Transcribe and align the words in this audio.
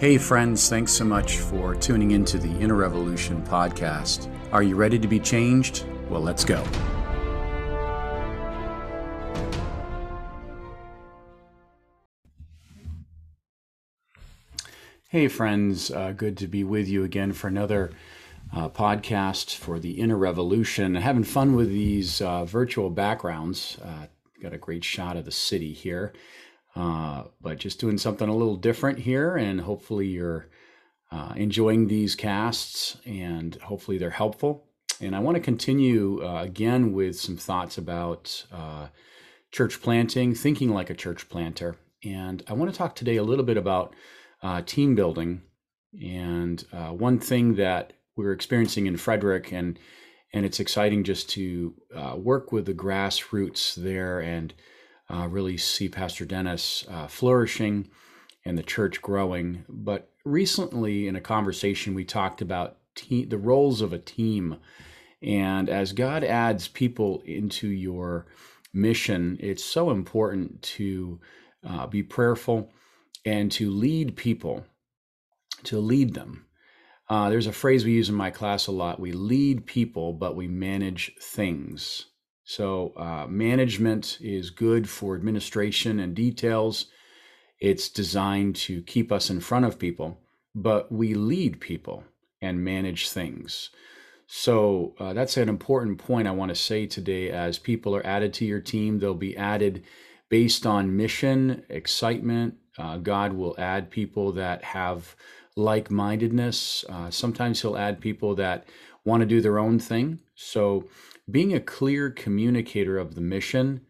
Hey, 0.00 0.16
friends, 0.16 0.66
thanks 0.70 0.92
so 0.92 1.04
much 1.04 1.40
for 1.40 1.74
tuning 1.74 2.12
into 2.12 2.38
the 2.38 2.48
Inner 2.58 2.76
Revolution 2.76 3.42
podcast. 3.42 4.34
Are 4.50 4.62
you 4.62 4.74
ready 4.74 4.98
to 4.98 5.06
be 5.06 5.20
changed? 5.20 5.84
Well, 6.08 6.22
let's 6.22 6.42
go. 6.42 6.64
Hey, 15.10 15.28
friends, 15.28 15.90
uh, 15.90 16.14
good 16.16 16.38
to 16.38 16.46
be 16.46 16.64
with 16.64 16.88
you 16.88 17.04
again 17.04 17.34
for 17.34 17.48
another 17.48 17.92
uh, 18.56 18.70
podcast 18.70 19.54
for 19.54 19.78
the 19.78 20.00
Inner 20.00 20.16
Revolution. 20.16 20.94
Having 20.94 21.24
fun 21.24 21.54
with 21.54 21.68
these 21.68 22.22
uh, 22.22 22.46
virtual 22.46 22.88
backgrounds. 22.88 23.76
Uh, 23.84 24.06
got 24.42 24.54
a 24.54 24.58
great 24.58 24.82
shot 24.82 25.18
of 25.18 25.26
the 25.26 25.30
city 25.30 25.74
here. 25.74 26.14
Uh, 26.76 27.24
but 27.40 27.58
just 27.58 27.80
doing 27.80 27.98
something 27.98 28.28
a 28.28 28.36
little 28.36 28.56
different 28.56 28.98
here, 28.98 29.36
and 29.36 29.60
hopefully 29.60 30.06
you're 30.06 30.48
uh, 31.10 31.32
enjoying 31.36 31.88
these 31.88 32.14
casts, 32.14 32.96
and 33.04 33.56
hopefully 33.56 33.98
they're 33.98 34.10
helpful. 34.10 34.66
And 35.00 35.16
I 35.16 35.18
want 35.18 35.36
to 35.36 35.42
continue 35.42 36.24
uh, 36.24 36.42
again 36.42 36.92
with 36.92 37.18
some 37.18 37.36
thoughts 37.36 37.78
about 37.78 38.44
uh, 38.52 38.88
church 39.50 39.82
planting, 39.82 40.34
thinking 40.34 40.70
like 40.70 40.90
a 40.90 40.94
church 40.94 41.28
planter. 41.28 41.76
And 42.04 42.42
I 42.46 42.52
want 42.52 42.70
to 42.70 42.76
talk 42.76 42.94
today 42.94 43.16
a 43.16 43.24
little 43.24 43.44
bit 43.44 43.56
about 43.56 43.94
uh, 44.42 44.62
team 44.62 44.94
building. 44.94 45.42
And 46.00 46.64
uh, 46.72 46.90
one 46.90 47.18
thing 47.18 47.56
that 47.56 47.94
we're 48.16 48.32
experiencing 48.32 48.86
in 48.86 48.96
Frederick, 48.96 49.52
and 49.52 49.78
and 50.32 50.46
it's 50.46 50.60
exciting 50.60 51.02
just 51.02 51.28
to 51.30 51.74
work 52.16 52.52
with 52.52 52.66
the 52.66 52.74
grassroots 52.74 53.74
there 53.74 54.20
and 54.20 54.54
uh, 55.10 55.26
really 55.28 55.56
see 55.56 55.88
Pastor 55.88 56.24
Dennis 56.24 56.84
uh, 56.88 57.06
flourishing 57.06 57.88
and 58.44 58.56
the 58.56 58.62
church 58.62 59.02
growing. 59.02 59.64
But 59.68 60.10
recently, 60.24 61.08
in 61.08 61.16
a 61.16 61.20
conversation, 61.20 61.94
we 61.94 62.04
talked 62.04 62.40
about 62.40 62.76
te- 62.94 63.24
the 63.24 63.38
roles 63.38 63.80
of 63.80 63.92
a 63.92 63.98
team. 63.98 64.56
And 65.22 65.68
as 65.68 65.92
God 65.92 66.24
adds 66.24 66.68
people 66.68 67.22
into 67.26 67.68
your 67.68 68.26
mission, 68.72 69.36
it's 69.40 69.64
so 69.64 69.90
important 69.90 70.62
to 70.62 71.20
uh, 71.68 71.86
be 71.86 72.02
prayerful 72.02 72.70
and 73.24 73.52
to 73.52 73.70
lead 73.70 74.16
people, 74.16 74.64
to 75.64 75.78
lead 75.78 76.14
them. 76.14 76.46
Uh, 77.08 77.28
there's 77.28 77.48
a 77.48 77.52
phrase 77.52 77.84
we 77.84 77.92
use 77.92 78.08
in 78.08 78.14
my 78.14 78.30
class 78.30 78.68
a 78.68 78.72
lot 78.72 79.00
we 79.00 79.12
lead 79.12 79.66
people, 79.66 80.12
but 80.12 80.36
we 80.36 80.46
manage 80.46 81.12
things. 81.20 82.06
So, 82.50 82.92
uh, 82.96 83.28
management 83.28 84.18
is 84.20 84.50
good 84.50 84.88
for 84.88 85.14
administration 85.14 86.00
and 86.00 86.16
details. 86.16 86.86
It's 87.60 87.88
designed 87.88 88.56
to 88.66 88.82
keep 88.82 89.12
us 89.12 89.30
in 89.30 89.38
front 89.38 89.66
of 89.66 89.78
people, 89.78 90.18
but 90.52 90.90
we 90.90 91.14
lead 91.14 91.60
people 91.60 92.02
and 92.42 92.64
manage 92.64 93.08
things. 93.08 93.70
So, 94.26 94.96
uh, 94.98 95.12
that's 95.12 95.36
an 95.36 95.48
important 95.48 95.98
point 95.98 96.26
I 96.26 96.32
want 96.32 96.48
to 96.48 96.56
say 96.56 96.88
today. 96.88 97.30
As 97.30 97.56
people 97.56 97.94
are 97.94 98.04
added 98.04 98.34
to 98.34 98.44
your 98.44 98.58
team, 98.58 98.98
they'll 98.98 99.14
be 99.14 99.36
added 99.36 99.84
based 100.28 100.66
on 100.66 100.96
mission, 100.96 101.62
excitement. 101.68 102.56
Uh, 102.76 102.96
God 102.96 103.32
will 103.32 103.54
add 103.58 103.92
people 103.92 104.32
that 104.32 104.64
have 104.64 105.14
like 105.54 105.88
mindedness. 105.88 106.84
Uh, 106.88 107.10
sometimes 107.10 107.62
He'll 107.62 107.78
add 107.78 108.00
people 108.00 108.34
that 108.34 108.66
want 109.04 109.20
to 109.20 109.26
do 109.26 109.40
their 109.40 109.60
own 109.60 109.78
thing. 109.78 110.18
So, 110.34 110.88
being 111.30 111.54
a 111.54 111.60
clear 111.60 112.10
communicator 112.10 112.98
of 112.98 113.14
the 113.14 113.20
mission 113.20 113.82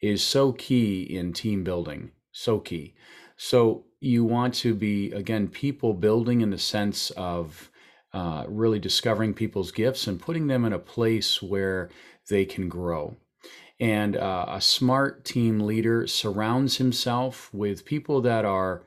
is 0.00 0.22
so 0.22 0.52
key 0.52 1.02
in 1.02 1.32
team 1.32 1.64
building, 1.64 2.12
so 2.32 2.58
key. 2.58 2.94
So 3.36 3.84
you 4.00 4.24
want 4.24 4.54
to 4.54 4.74
be, 4.74 5.12
again, 5.12 5.48
people 5.48 5.94
building 5.94 6.40
in 6.40 6.50
the 6.50 6.58
sense 6.58 7.10
of 7.10 7.70
uh, 8.12 8.44
really 8.48 8.78
discovering 8.78 9.34
people's 9.34 9.72
gifts 9.72 10.06
and 10.06 10.20
putting 10.20 10.46
them 10.46 10.64
in 10.64 10.72
a 10.72 10.78
place 10.78 11.42
where 11.42 11.90
they 12.28 12.44
can 12.44 12.68
grow. 12.68 13.16
And 13.78 14.16
uh, 14.16 14.46
a 14.48 14.60
smart 14.60 15.24
team 15.24 15.60
leader 15.60 16.06
surrounds 16.06 16.78
himself 16.78 17.52
with 17.52 17.84
people 17.84 18.22
that 18.22 18.44
are 18.44 18.84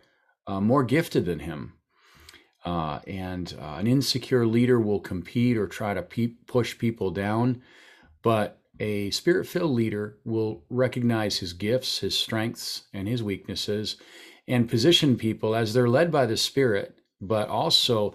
uh, 0.47 0.59
more 0.59 0.83
gifted 0.83 1.25
than 1.25 1.39
him. 1.39 1.73
Uh, 2.65 2.99
and 3.07 3.55
uh, 3.61 3.75
an 3.75 3.87
insecure 3.87 4.45
leader 4.47 4.79
will 4.79 4.99
compete 4.99 5.57
or 5.57 5.67
try 5.67 5.93
to 5.93 6.01
pe- 6.01 6.33
push 6.47 6.77
people 6.77 7.11
down. 7.11 7.61
But 8.21 8.59
a 8.79 9.11
spirit 9.11 9.45
filled 9.45 9.71
leader 9.71 10.17
will 10.23 10.63
recognize 10.69 11.39
his 11.39 11.53
gifts, 11.53 11.99
his 11.99 12.17
strengths, 12.17 12.83
and 12.93 13.07
his 13.07 13.21
weaknesses 13.21 13.97
and 14.49 14.67
position 14.67 15.15
people 15.15 15.55
as 15.55 15.73
they're 15.73 15.87
led 15.87 16.11
by 16.11 16.25
the 16.25 16.35
Spirit, 16.35 16.97
but 17.21 17.47
also 17.47 18.13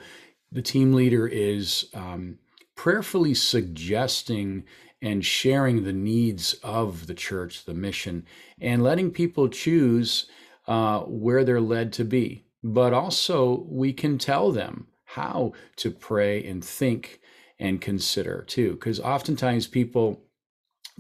the 0.51 0.61
team 0.61 0.93
leader 0.93 1.27
is 1.29 1.87
um, 1.95 2.39
prayerfully 2.75 3.35
suggesting 3.35 4.65
and 5.01 5.25
sharing 5.25 5.85
the 5.85 5.93
needs 5.93 6.55
of 6.65 7.07
the 7.07 7.15
church, 7.15 7.65
the 7.65 7.75
mission, 7.75 8.27
and 8.61 8.83
letting 8.83 9.11
people 9.11 9.49
choose 9.49 10.27
uh, 10.67 11.01
where 11.01 11.45
they're 11.45 11.61
led 11.61 11.93
to 11.93 12.05
be. 12.05 12.45
But 12.65 12.93
also, 12.93 13.65
we 13.69 13.93
can 13.93 14.19
tell 14.19 14.51
them 14.51 14.89
how 15.05 15.53
to 15.77 15.91
pray 15.91 16.43
and 16.45 16.65
think 16.65 17.21
and 17.59 17.81
consider 17.81 18.45
too, 18.47 18.73
because 18.73 19.01
oftentimes 19.01 19.67
people 19.67 20.23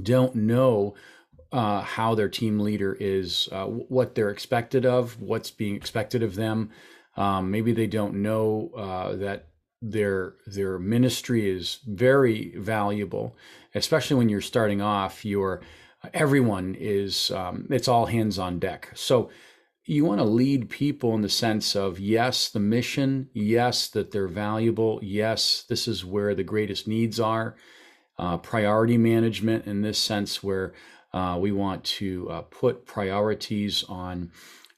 don't 0.03 0.35
know 0.35 0.95
uh, 1.53 1.83
how 1.83 2.15
their 2.15 2.29
team 2.29 2.59
leader 2.59 2.97
is, 2.99 3.49
uh, 3.53 3.67
what 3.67 4.15
they're 4.15 4.31
expected 4.31 4.85
of, 4.85 5.21
what's 5.21 5.51
being 5.51 5.77
expected 5.77 6.23
of 6.23 6.35
them. 6.35 6.71
Um, 7.17 7.51
maybe 7.51 7.73
they 7.73 7.87
don't 7.87 8.23
know 8.23 8.71
uh, 8.77 9.17
that 9.17 9.49
their 9.81 10.35
their 10.47 10.79
ministry 10.79 11.49
is 11.49 11.79
very 11.87 12.55
valuable, 12.57 13.37
especially 13.75 14.17
when 14.17 14.29
you're 14.29 14.41
starting 14.41 14.81
off. 14.81 15.25
Your 15.25 15.61
everyone 16.13 16.75
is 16.79 17.31
um, 17.31 17.67
it's 17.71 17.89
all 17.89 18.07
hands 18.07 18.39
on 18.39 18.59
deck. 18.59 18.91
So 18.95 19.31
you 19.87 20.05
want 20.05 20.19
to 20.19 20.25
lead 20.25 20.71
people 20.71 21.15
in 21.15 21.21
the 21.21 21.29
sense 21.29 21.77
of 21.77 22.01
yes, 22.01 22.49
the 22.49 22.61
mission, 22.61 23.29
yes, 23.33 23.89
that 23.89 24.11
they're 24.11 24.29
valuable, 24.29 24.99
yes, 25.03 25.65
this 25.69 25.87
is 25.87 26.05
where 26.05 26.35
the 26.35 26.45
greatest 26.45 26.89
needs 26.89 27.21
are. 27.21 27.57
Uh, 28.19 28.39
priority 28.39 28.97
management 28.97 29.67
in 29.67 29.83
this 29.83 29.99
sense, 29.99 30.43
where 30.43 30.73
uh, 31.13 31.37
we 31.41 31.53
want 31.53 31.85
to 31.85 32.29
uh, 32.31 32.43
put 32.43 32.87
priorities 32.87 33.85
on 33.89 34.31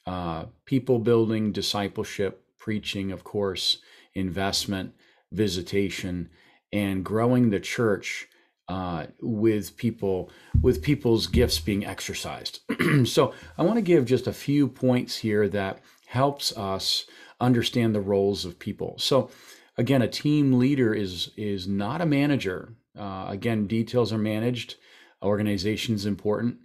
uh, 0.06 0.46
people 0.64 0.98
building, 0.98 1.52
discipleship, 1.52 2.44
preaching, 2.58 3.12
of 3.12 3.24
course, 3.24 3.78
investment, 4.14 4.94
visitation, 5.30 6.30
and 6.72 7.04
growing 7.04 7.50
the 7.50 7.60
church 7.60 8.28
uh, 8.68 9.06
with 9.20 9.76
people 9.76 10.30
with 10.60 10.82
people's 10.82 11.26
gifts 11.26 11.60
being 11.60 11.84
exercised. 11.84 12.60
so 13.04 13.32
I 13.56 13.62
want 13.62 13.76
to 13.76 13.82
give 13.82 14.04
just 14.04 14.26
a 14.26 14.32
few 14.32 14.68
points 14.68 15.16
here 15.16 15.48
that 15.48 15.80
helps 16.06 16.56
us 16.56 17.06
understand 17.40 17.94
the 17.94 18.00
roles 18.00 18.44
of 18.44 18.58
people. 18.58 18.96
So 18.98 19.30
again, 19.76 20.02
a 20.02 20.08
team 20.08 20.58
leader 20.58 20.94
is 20.94 21.30
is 21.36 21.66
not 21.66 22.00
a 22.00 22.06
manager. 22.06 22.74
Uh, 22.98 23.26
again, 23.28 23.66
details 23.66 24.12
are 24.12 24.18
managed. 24.18 24.76
Organization 25.22 25.94
is 25.94 26.06
important, 26.06 26.58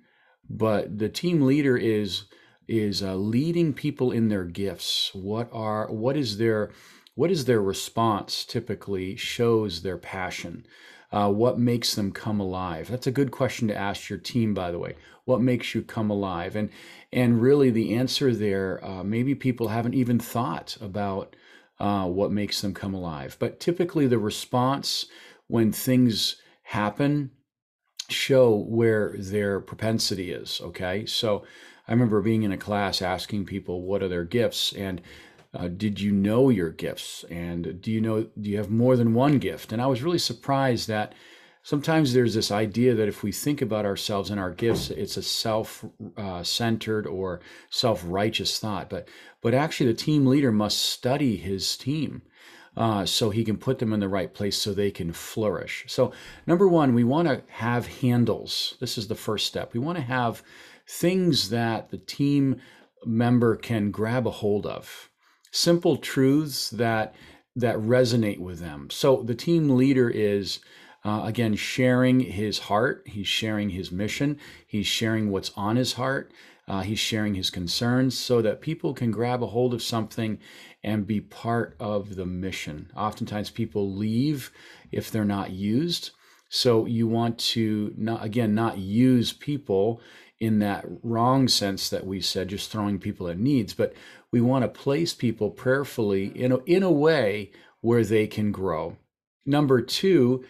but 0.50 0.98
the 0.98 1.10
team 1.10 1.42
leader 1.42 1.78
is 1.78 2.26
is 2.68 3.04
uh, 3.04 3.16
leading 3.16 3.74
people 3.74 4.12
in 4.12 4.30
their 4.30 4.46
gifts. 4.46 5.12
What 5.14 5.50
are 5.52 5.92
what 5.92 6.18
is 6.18 6.38
their 6.38 6.72
what 7.16 7.32
is 7.32 7.46
their 7.46 7.62
response 7.62 8.46
typically 8.46 9.16
shows 9.16 9.82
their 9.82 9.98
passion 9.98 10.66
uh, 11.12 11.30
what 11.30 11.60
makes 11.60 11.94
them 11.96 12.12
come 12.12 12.40
alive? 12.40 12.88
That's 12.90 13.08
a 13.08 13.12
good 13.12 13.32
question 13.32 13.68
to 13.68 13.76
ask 13.76 14.10
your 14.10 14.20
team, 14.20 14.54
by 14.54 14.72
the 14.72 14.80
way. 14.80 14.96
What 15.26 15.42
makes 15.42 15.76
you 15.76 15.82
come 15.82 16.10
alive? 16.10 16.56
And 16.56 16.70
and 17.12 17.42
really, 17.42 17.70
the 17.70 17.94
answer 17.94 18.34
there, 18.34 18.84
uh, 18.84 19.04
maybe 19.04 19.36
people 19.36 19.68
haven't 19.68 19.94
even 19.94 20.20
thought 20.20 20.78
about 20.80 21.36
uh, 21.80 22.08
what 22.08 22.32
makes 22.32 22.62
them 22.62 22.74
come 22.74 22.94
alive. 22.94 23.36
But 23.40 23.60
typically, 23.60 24.08
the 24.08 24.20
response 24.20 25.08
when 25.48 25.74
things 25.74 26.38
happen 26.64 27.32
show 28.08 28.56
where 28.56 29.16
their 29.18 29.60
propensity 29.60 30.32
is. 30.32 30.62
Okay, 30.64 31.06
so 31.06 31.44
I 31.88 31.92
remember 31.92 32.22
being 32.22 32.44
in 32.44 32.54
a 32.54 32.58
class 32.58 33.02
asking 33.02 33.46
people 33.46 33.82
what 33.82 34.02
are 34.02 34.08
their 34.08 34.24
gifts, 34.24 34.72
and 34.72 35.02
uh, 35.54 35.68
did 35.68 36.00
you 36.00 36.12
know 36.12 36.50
your 36.50 36.70
gifts? 36.70 37.26
And 37.30 37.82
do 37.82 37.92
you 37.92 38.02
know 38.02 38.28
do 38.40 38.50
you 38.50 38.58
have 38.58 38.70
more 38.70 38.96
than 38.96 39.14
one 39.14 39.38
gift? 39.40 39.72
And 39.72 39.82
i 39.82 39.88
was 39.88 40.04
really 40.04 40.20
surprised 40.20 40.88
that 40.88 41.14
sometimes 41.64 42.14
there's 42.14 42.34
this 42.34 42.52
idea 42.52 42.96
that 42.96 43.08
if 43.08 43.22
we 43.22 43.32
think 43.32 43.62
about 43.62 43.86
ourselves 43.86 44.30
and 44.30 44.40
our 44.40 44.52
gifts 44.52 44.90
it's 44.90 45.18
a 45.18 45.22
self-centered 45.22 47.06
uh, 47.06 47.10
or 47.10 47.42
self-righteous 47.70 48.60
thought. 48.60 48.90
But 48.90 49.08
but 49.42 49.54
actually 49.54 49.88
the 49.88 49.98
team 49.98 50.26
leader 50.26 50.52
must 50.52 50.80
study 50.80 51.36
his 51.36 51.76
team 51.76 52.22
uh, 52.78 53.06
so 53.06 53.30
he 53.30 53.44
can 53.44 53.58
put 53.58 53.80
them 53.80 53.92
in 53.92 54.00
the 54.00 54.08
right 54.08 54.34
place 54.34 54.58
so 54.58 54.74
they 54.74 54.92
can 54.92 55.12
flourish. 55.12 55.84
So 55.88 56.14
number 56.48 56.68
one 56.68 56.96
we 56.96 57.04
want 57.04 57.28
to 57.28 57.44
have 57.50 57.88
handles. 57.88 58.76
This 58.80 58.98
is 58.98 59.10
the 59.10 59.16
first 59.16 59.48
step. 59.48 59.74
We 59.74 59.82
want 59.82 59.98
to 59.98 60.04
have 60.04 60.44
things 60.88 61.50
that 61.50 61.90
the 61.90 61.98
team 61.98 62.62
member 63.06 63.58
can 63.58 63.92
grab 63.92 64.26
a 64.26 64.32
hold 64.32 64.66
of 64.66 65.11
simple 65.52 65.98
truths 65.98 66.70
that 66.72 67.14
that 67.56 67.76
resonate 67.76 68.40
with 68.40 68.60
them. 68.60 68.90
So 68.90 69.22
the 69.24 69.36
team 69.36 69.76
leader 69.76 70.10
is 70.10 70.60
uh, 71.04 71.24
again 71.26 71.56
sharing 71.56 72.22
his 72.22 72.60
heart. 72.60 73.04
He's 73.06 73.28
sharing 73.28 73.72
his 73.72 73.92
mission. 73.92 74.40
He's 74.66 74.88
sharing 74.88 75.30
what's 75.30 75.52
on 75.56 75.76
his 75.76 75.94
heart. 75.94 76.32
Uh, 76.68 76.82
he's 76.82 77.00
sharing 77.00 77.36
his 77.36 77.50
concerns 77.50 78.18
so 78.18 78.42
that 78.42 78.62
people 78.62 78.94
can 78.94 79.12
grab 79.12 79.44
a 79.44 79.48
hold 79.48 79.74
of 79.74 79.84
something 79.84 80.40
and 80.84 81.06
be 81.06 81.20
part 81.20 81.76
of 81.80 82.16
the 82.16 82.26
mission. 82.26 82.90
Oftentimes, 82.96 83.50
people 83.50 83.92
leave 83.92 84.52
if 84.92 85.12
they're 85.12 85.26
not 85.26 85.52
used. 85.52 86.12
So 86.48 86.86
you 86.86 87.08
want 87.08 87.38
to 87.40 87.94
not 87.98 88.24
again 88.24 88.56
not 88.56 88.78
use 88.78 89.34
people 89.34 90.02
in 90.42 90.58
that 90.58 90.84
wrong 91.04 91.48
sense 91.48 91.88
that 91.88 92.06
we 92.06 92.20
said, 92.20 92.50
just 92.50 92.72
throwing 92.72 92.98
people 92.98 93.28
at 93.28 93.38
needs, 93.38 93.76
but 93.76 93.94
we 94.32 94.42
want 94.42 94.64
to 94.64 94.68
place 94.68 95.14
people 95.14 95.52
prayerfully 95.52 96.26
in 96.36 96.52
a, 96.52 96.58
in 96.66 96.82
a 96.82 96.92
way 96.92 97.52
where 97.82 98.04
they 98.04 98.26
can 98.26 98.52
grow. 98.52 98.98
Number 99.46 99.82
two, 99.82 100.44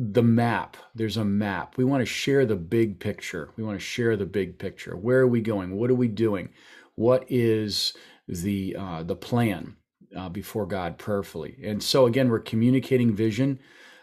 the 0.00 0.22
map. 0.22 0.76
There's 0.96 1.16
a 1.16 1.24
map. 1.24 1.76
We 1.76 1.84
want 1.84 2.02
to 2.02 2.06
share 2.06 2.44
the 2.44 2.56
big 2.56 2.98
picture. 2.98 3.50
We 3.56 3.62
want 3.62 3.78
to 3.78 3.84
share 3.84 4.16
the 4.16 4.26
big 4.26 4.58
picture. 4.58 4.96
Where 4.96 5.20
are 5.20 5.28
we 5.28 5.40
going? 5.40 5.76
What 5.76 5.90
are 5.90 5.94
we 5.94 6.08
doing? 6.08 6.48
What 6.96 7.24
is 7.28 7.94
the 8.26 8.74
uh, 8.76 9.04
the 9.04 9.14
plan 9.16 9.76
uh, 10.16 10.28
before 10.28 10.66
God 10.66 10.98
prayerfully? 10.98 11.56
And 11.62 11.82
so 11.82 12.06
again, 12.06 12.30
we're 12.30 12.40
communicating 12.40 13.14
vision. 13.14 13.60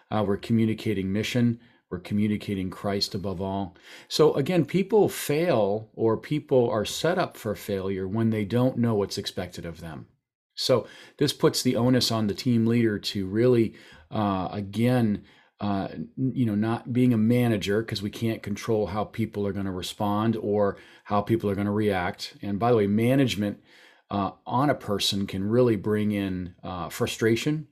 Uh, 0.10 0.24
we're 0.25 0.38
communicating 0.38 1.12
mission. 1.12 1.60
We're 1.94 2.00
communicating 2.00 2.72
Christ 2.72 3.13
above 3.13 3.40
all. 3.40 3.75
So 4.07 4.34
again, 4.34 4.66
people 4.66 5.10
fail 5.10 5.92
or 5.94 6.18
people 6.18 6.68
are 6.72 6.86
set 6.86 7.19
up 7.19 7.38
for 7.38 7.54
failure 7.54 8.07
when 8.07 8.31
they 8.31 8.45
don't 8.45 8.80
know 8.80 8.95
what's 8.95 9.19
expected 9.19 9.63
of 9.63 9.80
them. 9.80 10.07
So 10.56 10.88
this 11.19 11.34
puts 11.34 11.62
the 11.62 11.75
onus 11.75 12.12
on 12.12 12.25
the 12.25 12.34
team 12.34 12.66
leader 12.66 12.98
to 12.98 13.28
really, 13.28 13.75
uh, 14.10 14.50
again, 14.51 15.24
uh, 15.60 15.90
you 16.18 16.48
know, 16.48 16.56
not 16.56 16.94
being 16.94 17.13
a 17.13 17.18
manager 17.18 17.84
because 17.84 18.01
we 18.01 18.10
can't 18.10 18.42
control 18.42 18.88
how 18.88 19.04
people 19.04 19.46
are 19.46 19.54
going 19.54 19.68
to 19.68 19.72
respond 19.72 20.36
or 20.36 20.78
how 21.04 21.22
people 21.22 21.48
are 21.48 21.56
going 21.56 21.68
to 21.68 21.72
react. 21.72 22.36
And 22.42 22.57
by 22.57 22.72
the 22.72 22.78
way, 22.78 22.88
management 22.88 23.62
uh, 24.10 24.31
on 24.48 24.72
a 24.72 24.75
person 24.75 25.28
can 25.28 25.48
really 25.48 25.75
bring 25.75 26.12
in 26.12 26.56
uh, 26.63 26.89
frustration 26.89 27.68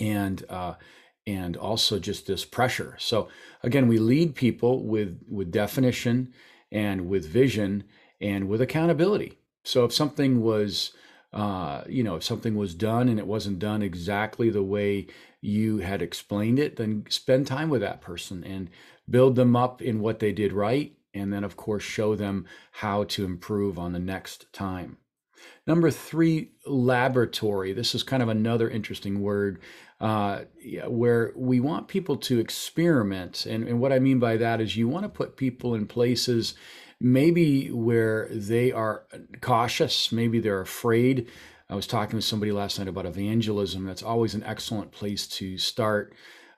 and 0.00 0.42
uh, 0.48 0.76
and 1.26 1.56
also 1.56 1.98
just 1.98 2.26
this 2.26 2.44
pressure. 2.44 2.96
So 2.98 3.28
again, 3.62 3.88
we 3.88 3.98
lead 3.98 4.34
people 4.34 4.84
with 4.84 5.20
with 5.28 5.50
definition 5.50 6.32
and 6.70 7.08
with 7.08 7.26
vision 7.26 7.84
and 8.20 8.48
with 8.48 8.60
accountability. 8.60 9.38
So 9.64 9.84
if 9.84 9.92
something 9.92 10.42
was 10.42 10.92
uh, 11.32 11.82
you 11.86 12.02
know, 12.02 12.16
if 12.16 12.24
something 12.24 12.54
was 12.54 12.74
done 12.74 13.08
and 13.08 13.18
it 13.18 13.26
wasn't 13.26 13.58
done 13.58 13.82
exactly 13.82 14.48
the 14.48 14.62
way 14.62 15.06
you 15.40 15.78
had 15.78 16.00
explained 16.00 16.58
it, 16.58 16.76
then 16.76 17.04
spend 17.10 17.46
time 17.46 17.68
with 17.68 17.82
that 17.82 18.00
person 18.00 18.42
and 18.42 18.70
build 19.08 19.36
them 19.36 19.54
up 19.54 19.82
in 19.82 20.00
what 20.00 20.18
they 20.18 20.32
did 20.32 20.52
right. 20.52 20.96
And 21.12 21.32
then, 21.32 21.44
of 21.44 21.56
course, 21.56 21.82
show 21.82 22.14
them 22.14 22.46
how 22.72 23.04
to 23.04 23.24
improve 23.24 23.78
on 23.78 23.92
the 23.92 23.98
next 23.98 24.52
time. 24.52 24.98
Number 25.66 25.90
three, 25.90 26.52
laboratory. 26.66 27.72
This 27.72 27.94
is 27.94 28.02
kind 28.02 28.22
of 28.22 28.28
another 28.28 28.68
interesting 28.68 29.20
word 29.20 29.60
uh, 30.00 30.42
where 30.86 31.32
we 31.36 31.60
want 31.60 31.88
people 31.88 32.16
to 32.16 32.38
experiment. 32.38 33.46
And, 33.46 33.66
and 33.66 33.80
what 33.80 33.92
I 33.92 33.98
mean 33.98 34.18
by 34.18 34.36
that 34.36 34.60
is 34.60 34.76
you 34.76 34.88
want 34.88 35.04
to 35.04 35.08
put 35.08 35.36
people 35.36 35.74
in 35.74 35.86
places 35.86 36.54
maybe 37.00 37.70
where 37.70 38.28
they 38.30 38.72
are 38.72 39.04
cautious, 39.40 40.10
maybe 40.12 40.40
they're 40.40 40.60
afraid. 40.60 41.28
I 41.68 41.74
was 41.74 41.86
talking 41.86 42.16
with 42.16 42.24
somebody 42.24 42.52
last 42.52 42.78
night 42.78 42.88
about 42.88 43.06
evangelism. 43.06 43.84
That's 43.84 44.02
always 44.02 44.34
an 44.34 44.44
excellent 44.44 44.92
place 44.92 45.26
to 45.28 45.58
start. 45.58 46.14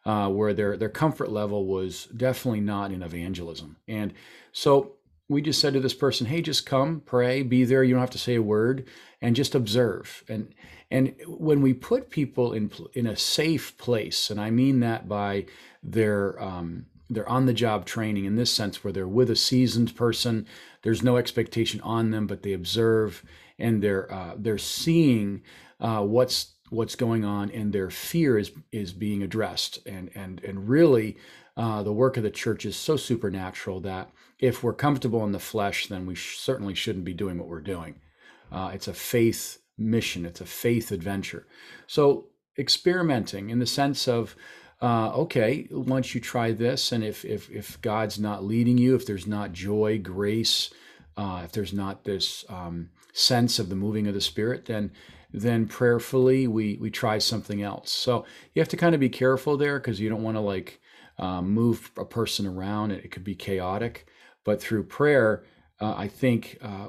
Uh, 0.07 0.29
where 0.29 0.55
their 0.55 0.77
their 0.77 0.89
comfort 0.89 1.31
level 1.31 1.67
was 1.67 2.07
definitely 2.07 2.61
not 2.61 2.93
in 2.93 3.03
evangelism, 3.03 3.77
and 3.87 4.15
so 4.53 4.93
we 5.29 5.43
just 5.43 5.61
said 5.61 5.75
to 5.75 5.81
this 5.81 5.95
person, 5.95 6.27
"Hey, 6.27 6.41
just 6.41 6.67
come, 6.67 7.01
pray, 7.05 7.43
be 7.43 7.65
there. 7.65 7.85
You 7.85 7.95
don't 7.95 8.01
have 8.01 8.11
to 8.11 8.19
say 8.19 8.35
a 8.37 8.43
word, 8.43 8.87
and 9.21 9.37
just 9.37 9.55
observe." 9.55 10.25
And 10.29 10.55
and 10.91 11.15
when 11.27 11.61
we 11.61 11.75
put 11.75 12.11
people 12.11 12.53
in 12.53 12.71
in 12.95 13.07
a 13.07 13.17
safe 13.17 13.77
place, 13.79 14.31
and 14.31 14.41
I 14.41 14.51
mean 14.51 14.81
that 14.81 15.09
by 15.09 15.47
their 15.83 16.41
um, 16.43 16.87
their 17.11 17.29
on 17.29 17.47
the 17.47 17.53
job 17.53 17.85
training 17.85 18.25
in 18.25 18.37
this 18.37 18.53
sense, 18.53 18.83
where 18.83 18.93
they're 18.93 19.09
with 19.09 19.31
a 19.31 19.37
seasoned 19.37 19.95
person, 19.97 20.47
there's 20.83 21.03
no 21.03 21.17
expectation 21.17 21.81
on 21.83 22.11
them, 22.11 22.27
but 22.27 22.43
they 22.43 22.53
observe 22.53 23.23
and 23.59 23.83
they're 23.83 24.13
uh, 24.13 24.35
they're 24.37 24.59
seeing 24.59 25.43
uh, 25.81 26.03
what's 26.03 26.55
what's 26.71 26.95
going 26.95 27.25
on, 27.25 27.51
and 27.51 27.73
their 27.73 27.91
fear 27.91 28.39
is 28.39 28.53
is 28.73 28.93
being 28.93 29.23
addressed, 29.23 29.79
and 29.87 30.11
and 30.15 30.43
and 30.45 30.69
really. 30.69 31.17
Uh, 31.57 31.83
the 31.83 31.93
work 31.93 32.17
of 32.17 32.23
the 32.23 32.31
church 32.31 32.65
is 32.65 32.77
so 32.77 32.97
supernatural 32.97 33.81
that 33.81 34.13
if 34.39 34.63
we're 34.63 34.73
comfortable 34.73 35.25
in 35.25 35.33
the 35.33 35.39
flesh, 35.39 35.89
then 35.89 36.07
we 36.07 36.15
sh- 36.15 36.39
certainly 36.39 36.75
shouldn't 36.75 37.05
be 37.05 37.15
doing 37.15 37.39
what 37.39 37.49
we're 37.49 37.61
doing. 37.61 38.01
Uh, 38.51 38.71
it's 38.73 38.89
a 38.89 38.95
faith 38.95 39.59
mission, 39.77 40.25
it's 40.25 40.41
a 40.41 40.47
faith 40.47 40.91
adventure. 40.91 41.47
So, 41.87 42.27
experimenting 42.57 43.51
in 43.51 43.59
the 43.59 43.67
sense 43.67 44.09
of, 44.09 44.35
uh, 44.81 45.11
okay, 45.13 45.69
once 45.71 46.15
you 46.15 46.21
try 46.21 46.53
this, 46.53 46.93
and 46.93 47.05
if, 47.05 47.25
if, 47.25 47.51
if 47.51 47.81
God's 47.83 48.19
not 48.19 48.45
leading 48.45 48.79
you, 48.79 48.95
if 48.95 49.07
there's 49.07 49.27
not 49.27 49.53
joy, 49.53 49.99
grace, 49.99 50.71
uh, 51.17 51.43
if 51.45 51.53
there's 51.53 51.73
not 51.73 52.05
this 52.05 52.45
um, 52.49 52.91
sense 53.13 53.59
of 53.59 53.69
the 53.69 53.77
moving 53.77 54.07
of 54.07 54.15
the 54.15 54.21
Spirit, 54.21 54.67
then 54.67 54.93
then 55.31 55.67
prayerfully 55.67 56.47
we 56.47 56.79
we 56.81 56.91
try 56.91 57.19
something 57.19 57.63
else. 57.63 57.91
So 57.91 58.25
you 58.55 58.63
have 58.63 58.69
to 58.69 58.77
kind 58.77 58.95
of 58.95 59.01
be 59.01 59.11
careful 59.11 59.57
there 59.57 59.79
because 59.79 60.01
you 60.01 60.09
don't 60.09 60.23
want 60.23 60.37
to 60.37 60.41
like 60.41 60.81
um, 61.19 61.53
move 61.53 61.91
a 61.99 62.05
person 62.05 62.47
around. 62.47 62.93
It, 62.93 63.05
it 63.05 63.11
could 63.11 63.25
be 63.25 63.35
chaotic, 63.35 64.07
but 64.49 64.63
through 64.63 64.83
prayer, 64.83 65.45
uh, 65.79 65.95
I 65.95 66.09
think 66.09 66.57
uh, 66.63 66.89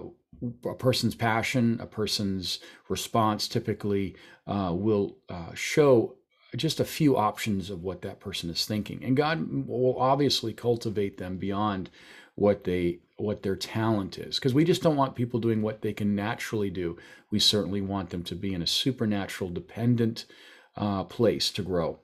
a 0.66 0.76
person's 0.76 1.14
passion, 1.14 1.78
a 1.82 1.86
person's 1.86 2.60
response 2.88 3.50
typically 3.50 4.16
uh, 4.48 4.72
will 4.74 5.18
uh, 5.28 5.54
show 5.56 6.16
just 6.56 6.80
a 6.80 6.86
few 6.86 7.18
options 7.18 7.70
of 7.70 7.84
what 7.84 8.02
that 8.04 8.22
person 8.22 8.50
is 8.50 8.66
thinking, 8.66 9.04
and 9.04 9.18
God 9.18 9.68
will 9.68 10.00
obviously 10.00 10.54
cultivate 10.54 11.18
them 11.18 11.36
beyond 11.36 11.90
what 12.36 12.64
they 12.64 13.00
what 13.18 13.44
their 13.44 13.58
talent 13.58 14.18
is 14.18 14.36
because 14.36 14.54
we 14.54 14.64
just 14.64 14.82
don't 14.82 14.96
want 14.96 15.14
people 15.14 15.42
doing 15.42 15.62
what 15.62 15.82
they 15.82 15.92
can 15.92 16.16
naturally 16.16 16.70
do. 16.70 16.96
We 17.30 17.40
certainly 17.40 17.82
want 17.82 18.12
them 18.12 18.24
to 18.24 18.36
be 18.36 18.54
in 18.54 18.62
a 18.62 18.68
supernatural 18.68 19.50
dependent 19.50 20.24
uh, 20.78 21.04
place 21.04 21.52
to 21.52 21.62
grow 21.62 22.00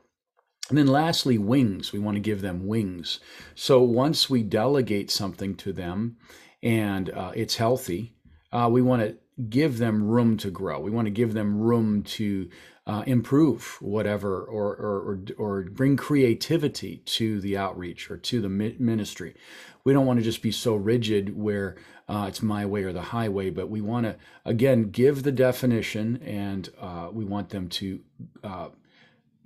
and 0.70 0.78
then 0.78 0.88
lastly 0.88 1.38
wings 1.38 1.92
we 1.92 2.00
want 2.00 2.16
to 2.16 2.22
give 2.22 2.42
them 2.42 2.68
wings 2.68 3.20
so 3.56 3.82
once 3.82 4.30
we 4.30 4.44
delegate 4.44 5.12
something 5.12 5.56
to 5.56 5.72
them 5.74 6.18
and 6.64 7.10
uh, 7.12 7.32
it's 7.36 7.56
healthy 7.56 8.14
uh, 8.52 8.70
we 8.70 8.82
want 8.82 9.02
to 9.02 9.18
give 9.50 9.78
them 9.78 10.04
room 10.04 10.38
to 10.38 10.50
grow. 10.50 10.80
We 10.80 10.92
want 10.92 11.08
to 11.08 11.12
give 11.12 11.34
them 11.34 11.60
room 11.60 12.04
to 12.04 12.50
uh, 12.88 13.04
improve 13.06 13.78
whatever 13.82 14.44
or, 14.44 14.76
or, 14.76 15.00
or, 15.00 15.20
or, 15.38 15.62
bring 15.64 15.98
creativity 15.98 16.98
to 16.98 17.42
the 17.42 17.58
outreach 17.58 18.12
or 18.12 18.18
to 18.18 18.42
the 18.42 18.48
ministry. 18.50 19.36
We 19.84 19.92
don't 19.92 20.06
want 20.06 20.20
to 20.20 20.24
just 20.24 20.44
be 20.44 20.52
so 20.52 20.76
rigid 20.76 21.36
where 21.36 21.78
uh, 22.08 22.26
it's 22.28 22.44
my 22.44 22.64
way 22.64 22.84
or 22.84 22.94
the 22.94 23.02
highway, 23.02 23.50
but 23.50 23.70
we 23.70 23.82
want 23.82 24.06
to, 24.06 24.16
again, 24.46 24.92
give 24.92 25.24
the 25.24 25.32
definition 25.32 26.18
and 26.18 26.70
uh, 26.80 27.10
we 27.12 27.26
want 27.26 27.50
them 27.50 27.70
to 27.70 28.02
uh, 28.44 28.68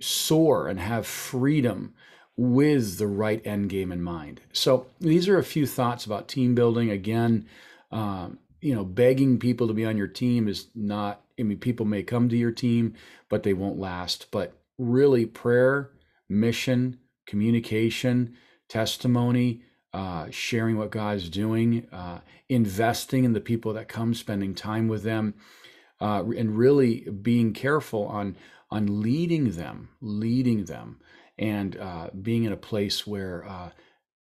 soar 0.00 0.68
and 0.68 0.80
have 0.80 1.06
freedom 1.06 1.94
with 2.36 2.98
the 2.98 3.06
right 3.06 3.46
end 3.46 3.68
game 3.68 3.92
in 3.92 4.02
mind. 4.02 4.40
So 4.52 4.86
these 4.98 5.28
are 5.28 5.38
a 5.38 5.44
few 5.44 5.66
thoughts 5.66 6.06
about 6.06 6.28
team 6.28 6.54
building. 6.54 6.90
Again, 6.90 7.46
um, 7.92 8.38
you 8.60 8.74
know, 8.74 8.84
begging 8.84 9.38
people 9.38 9.68
to 9.68 9.74
be 9.74 9.84
on 9.84 9.96
your 9.96 10.06
team 10.06 10.48
is 10.48 10.68
not, 10.74 11.22
I 11.38 11.42
mean, 11.42 11.58
people 11.58 11.86
may 11.86 12.02
come 12.02 12.28
to 12.28 12.36
your 12.36 12.52
team, 12.52 12.94
but 13.28 13.42
they 13.42 13.52
won't 13.52 13.78
last. 13.78 14.26
But 14.30 14.56
really, 14.78 15.26
prayer, 15.26 15.90
mission, 16.28 16.98
communication, 17.26 18.36
testimony, 18.68 19.62
uh, 19.92 20.26
sharing 20.30 20.76
what 20.78 20.90
God's 20.90 21.28
doing, 21.28 21.86
uh, 21.92 22.20
investing 22.48 23.24
in 23.24 23.32
the 23.32 23.40
people 23.40 23.72
that 23.74 23.88
come, 23.88 24.14
spending 24.14 24.54
time 24.54 24.88
with 24.88 25.02
them, 25.02 25.34
uh, 26.00 26.24
and 26.36 26.56
really 26.56 27.08
being 27.22 27.52
careful 27.52 28.06
on 28.06 28.36
on 28.72 29.02
leading 29.02 29.52
them, 29.52 29.88
leading 30.00 30.66
them, 30.66 31.00
and 31.36 31.76
uh, 31.76 32.08
being 32.22 32.44
in 32.44 32.52
a 32.52 32.56
place 32.56 33.06
where 33.06 33.44
uh, 33.46 33.70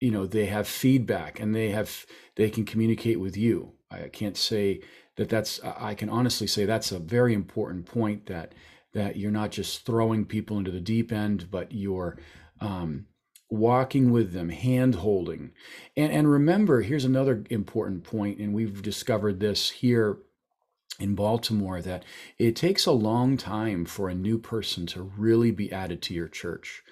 you 0.01 0.11
know 0.11 0.27
they 0.27 0.47
have 0.47 0.67
feedback 0.67 1.41
and 1.41 1.55
they 1.55 1.71
have 1.71 2.07
they 2.37 2.51
can 2.51 2.65
communicate 2.65 3.21
with 3.21 3.37
you 3.37 3.75
I 3.93 4.09
can't 4.09 4.37
say 4.37 4.81
that 5.17 5.29
that's, 5.29 5.61
I 5.63 5.95
can 5.95 6.09
honestly 6.09 6.47
say 6.47 6.65
that's 6.65 6.93
a 6.93 6.99
very 6.99 7.35
important 7.35 7.87
point 7.87 8.27
that, 8.27 8.55
that 8.95 9.17
you're 9.17 9.31
not 9.31 9.51
just 9.51 9.85
throwing 9.85 10.25
people 10.25 10.59
into 10.59 10.71
the 10.71 10.81
deep 10.81 11.13
end, 11.13 11.51
but 11.51 11.73
you're 11.73 12.19
um, 12.61 13.07
walking 13.51 14.11
with 14.11 14.33
them, 14.33 14.49
hand 14.49 14.97
holding. 14.97 15.53
And, 15.97 16.13
and 16.13 16.31
remember, 16.31 16.83
here's 16.83 17.05
another 17.05 17.45
important 17.51 18.05
point, 18.05 18.39
and 18.39 18.55
we've 18.55 18.83
discovered 18.83 19.41
this 19.41 19.71
here 19.71 20.19
in 20.99 21.15
Baltimore 21.15 21.81
that 21.81 22.05
it 22.39 22.55
takes 22.55 22.87
a 22.87 22.93
long 22.93 23.37
time 23.37 23.85
for 23.85 24.09
a 24.09 24.15
new 24.15 24.39
person 24.39 24.87
to 24.87 25.03
really 25.17 25.51
be 25.51 25.73
added 25.73 26.03
to 26.03 26.15
your 26.15 26.29
church. 26.29 26.83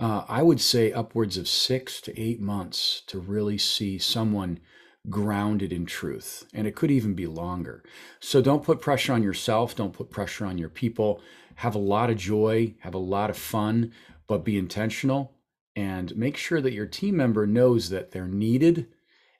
Uh, 0.00 0.24
I 0.28 0.42
would 0.42 0.60
say 0.60 0.92
upwards 0.92 1.36
of 1.36 1.48
six 1.48 2.00
to 2.02 2.20
eight 2.20 2.40
months 2.40 3.02
to 3.06 3.18
really 3.18 3.58
see 3.58 3.98
someone 3.98 4.60
grounded 5.08 5.72
in 5.72 5.86
truth. 5.86 6.44
And 6.52 6.66
it 6.66 6.74
could 6.74 6.90
even 6.90 7.14
be 7.14 7.26
longer. 7.26 7.82
So 8.20 8.42
don't 8.42 8.64
put 8.64 8.80
pressure 8.80 9.12
on 9.12 9.22
yourself. 9.22 9.76
Don't 9.76 9.92
put 9.92 10.10
pressure 10.10 10.44
on 10.44 10.58
your 10.58 10.68
people. 10.68 11.20
Have 11.56 11.74
a 11.74 11.78
lot 11.78 12.10
of 12.10 12.16
joy, 12.16 12.74
have 12.80 12.94
a 12.94 12.98
lot 12.98 13.30
of 13.30 13.38
fun, 13.38 13.92
but 14.26 14.44
be 14.44 14.58
intentional 14.58 15.36
and 15.74 16.16
make 16.16 16.36
sure 16.36 16.60
that 16.60 16.72
your 16.72 16.86
team 16.86 17.16
member 17.16 17.46
knows 17.46 17.90
that 17.90 18.10
they're 18.10 18.26
needed 18.26 18.88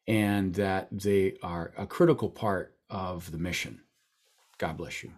and 0.07 0.55
that 0.55 0.88
they 0.93 1.37
are 1.43 1.73
a 1.76 1.87
critical 1.87 2.31
part 2.31 2.76
of 2.88 3.33
the 3.33 3.38
mission. 3.38 3.81
God 4.59 4.77
bless 4.77 5.03
you. 5.03 5.13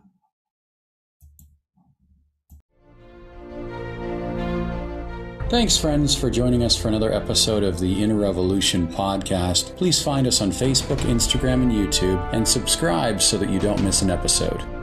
Thanks, 5.49 5.79
friends, 5.79 6.15
for 6.15 6.29
joining 6.29 6.63
us 6.63 6.77
for 6.77 6.89
another 6.89 7.11
episode 7.11 7.63
of 7.63 7.81
the 7.81 8.03
Inner 8.03 8.17
Revolution 8.17 8.87
podcast. 8.87 9.75
Please 9.77 10.03
find 10.03 10.27
us 10.27 10.43
on 10.43 10.51
Facebook, 10.51 10.99
Instagram, 10.99 11.63
and 11.63 11.73
YouTube, 11.73 12.23
and 12.35 12.47
subscribe 12.47 13.23
so 13.23 13.39
that 13.39 13.49
you 13.49 13.59
don't 13.59 13.83
miss 13.83 14.03
an 14.03 14.11
episode. 14.11 14.78